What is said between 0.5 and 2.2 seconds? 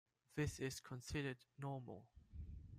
is considered normal.